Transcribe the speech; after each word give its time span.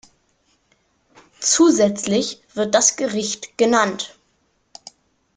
Zusätzlich 1.39 2.41
wird 2.55 2.73
das 2.73 2.95
Gericht 2.95 3.55
genannt. 3.55 4.17